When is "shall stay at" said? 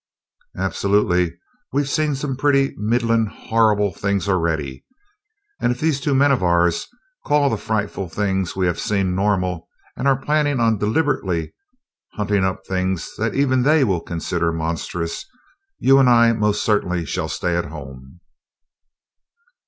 17.05-17.65